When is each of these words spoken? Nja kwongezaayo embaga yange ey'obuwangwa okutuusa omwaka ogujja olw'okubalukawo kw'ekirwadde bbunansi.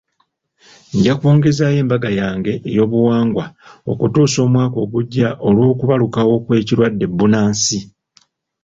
Nja 0.95 1.13
kwongezaayo 1.19 1.77
embaga 1.83 2.09
yange 2.21 2.53
ey'obuwangwa 2.69 3.45
okutuusa 3.91 4.37
omwaka 4.47 4.77
ogujja 4.85 5.29
olw'okubalukawo 5.47 6.33
kw'ekirwadde 6.45 7.05
bbunansi. 7.09 7.79